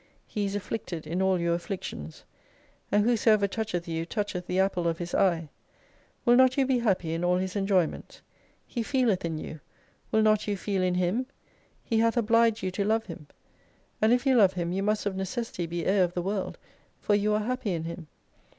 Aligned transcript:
He 0.25 0.45
is 0.45 0.55
afflicted 0.55 1.05
in 1.05 1.21
all 1.21 1.39
your 1.39 1.53
afflictions. 1.53 2.23
And 2.91 3.03
who 3.05 3.15
soever 3.15 3.47
toucheth 3.47 3.87
you, 3.87 4.03
touclieth 4.03 4.47
the 4.47 4.59
apple 4.59 4.87
of 4.87 4.97
His 4.97 5.13
eye 5.13 5.49
Will 6.25 6.35
not 6.35 6.57
you 6.57 6.65
be 6.65 6.79
happy 6.79 7.13
in 7.13 7.23
all 7.23 7.37
His 7.37 7.55
enjoyments? 7.55 8.23
He 8.65 8.81
feeleth 8.81 9.23
in 9.25 9.37
you; 9.37 9.59
will 10.11 10.23
not 10.23 10.47
you 10.47 10.57
feel 10.57 10.81
in 10.81 10.95
Him? 10.95 11.27
He 11.83 11.99
hath 11.99 12.17
obliged 12.17 12.63
you 12.63 12.71
to 12.71 12.83
love 12.83 13.05
Him. 13.05 13.27
And 14.01 14.11
if 14.11 14.25
you 14.25 14.35
love 14.35 14.53
Him, 14.53 14.71
you 14.71 14.81
must 14.81 15.05
of 15.05 15.15
necessity 15.15 15.67
be 15.67 15.85
Heir 15.85 16.03
of 16.03 16.15
the 16.15 16.23
World, 16.23 16.57
for 16.99 17.13
you 17.13 17.35
are 17.35 17.41
happy 17.45 17.71
in 17.73 17.83
Him. 17.83 18.07